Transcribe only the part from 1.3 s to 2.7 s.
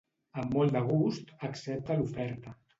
accepta l'oferta.